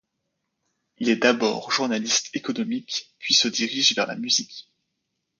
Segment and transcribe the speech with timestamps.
[0.97, 4.67] Il est d'abord journaliste économique, puis se dirige vers la musique.